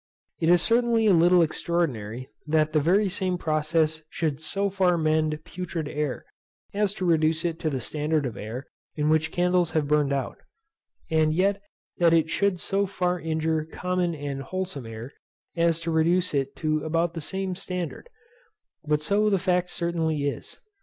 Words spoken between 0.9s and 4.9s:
a little extraordinary that the very same process should so